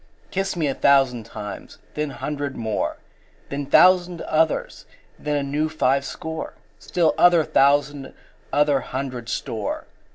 Kiss 0.31 0.55
me 0.55 0.65
a 0.65 0.73
thousand 0.73 1.27
times, 1.27 1.77
then 1.93 2.09
hundred 2.09 2.57
more, 2.57 2.97
Then 3.49 3.67
thousand 3.67 4.21
others, 4.21 4.87
then 5.19 5.35
a 5.35 5.43
new 5.43 5.69
five 5.69 6.03
score, 6.05 6.55
Still 6.79 7.13
other 7.19 7.43
thousand 7.43 8.11
other 8.51 8.79
hundred 8.79 9.29
store. 9.29 9.85